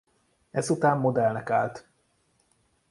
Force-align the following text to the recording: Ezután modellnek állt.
Ezután 0.51 0.97
modellnek 0.99 1.49
állt. 1.49 1.87